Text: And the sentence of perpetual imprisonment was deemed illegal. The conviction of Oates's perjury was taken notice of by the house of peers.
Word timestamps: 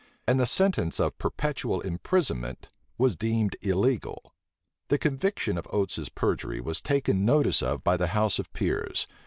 And 0.27 0.39
the 0.39 0.47
sentence 0.47 0.99
of 0.99 1.19
perpetual 1.19 1.79
imprisonment 1.79 2.69
was 2.97 3.15
deemed 3.15 3.55
illegal. 3.61 4.33
The 4.87 4.97
conviction 4.97 5.59
of 5.59 5.67
Oates's 5.71 6.09
perjury 6.09 6.59
was 6.59 6.81
taken 6.81 7.23
notice 7.23 7.61
of 7.61 7.83
by 7.83 7.97
the 7.97 8.07
house 8.07 8.39
of 8.39 8.51
peers. 8.51 9.05